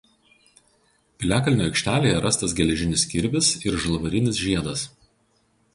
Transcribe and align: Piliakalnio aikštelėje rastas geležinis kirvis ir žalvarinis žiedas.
Piliakalnio 1.23 1.67
aikštelėje 1.67 2.23
rastas 2.25 2.57
geležinis 2.61 3.05
kirvis 3.13 3.53
ir 3.69 3.79
žalvarinis 3.87 4.45
žiedas. 4.47 4.89